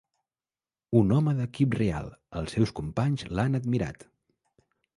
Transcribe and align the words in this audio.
Un 1.01 1.13
home 1.17 1.33
d'equip 1.41 1.77
real, 1.81 2.09
els 2.43 2.57
seus 2.57 2.73
companys 2.81 3.27
l'han 3.39 3.61
admirat. 3.63 4.05